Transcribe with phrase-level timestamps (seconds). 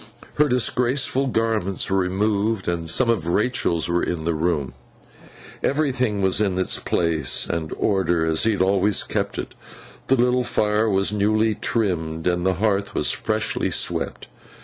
[0.33, 4.73] Her disgraceful garments were removed, and some of Rachael's were in the room.
[5.61, 9.53] Everything was in its place and order as he had always kept it,
[10.07, 14.27] the little fire was newly trimmed, and the hearth was freshly swept.